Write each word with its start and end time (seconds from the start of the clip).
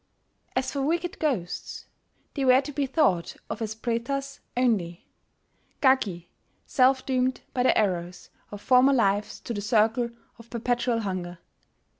As 0.55 0.71
for 0.71 0.81
wicked 0.81 1.19
ghosts, 1.19 1.85
they 2.33 2.43
were 2.43 2.59
to 2.61 2.71
be 2.71 2.87
thought 2.87 3.35
of 3.51 3.61
as 3.61 3.75
Pretas 3.75 4.39
only, 4.57 5.05
Gaki, 5.79 6.27
self 6.65 7.05
doomed 7.05 7.41
by 7.53 7.61
the 7.61 7.77
errors 7.77 8.31
of 8.49 8.61
former 8.63 8.93
lives 8.93 9.39
to 9.41 9.53
the 9.53 9.61
Circle 9.61 10.09
of 10.39 10.49
Perpetual 10.49 11.01
Hunger. 11.01 11.37